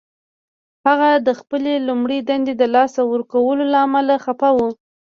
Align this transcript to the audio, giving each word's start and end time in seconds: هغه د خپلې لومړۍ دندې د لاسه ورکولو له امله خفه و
هغه 0.87 1.09
د 1.27 1.29
خپلې 1.39 1.73
لومړۍ 1.87 2.19
دندې 2.29 2.53
د 2.57 2.63
لاسه 2.75 3.01
ورکولو 3.13 3.63
له 3.73 3.77
امله 3.85 4.15
خفه 4.25 4.49
و 4.53 4.59